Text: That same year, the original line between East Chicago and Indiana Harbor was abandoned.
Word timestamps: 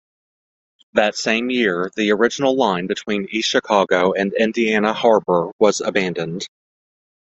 That 0.93 1.15
same 1.15 1.51
year, 1.51 1.91
the 1.95 2.09
original 2.13 2.55
line 2.55 2.87
between 2.87 3.27
East 3.29 3.47
Chicago 3.47 4.13
and 4.13 4.33
Indiana 4.33 4.93
Harbor 4.93 5.51
was 5.59 5.79
abandoned. 5.79 6.47